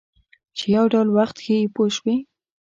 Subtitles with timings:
[0.57, 2.17] چې یو ډول وخت ښیي پوه شوې!.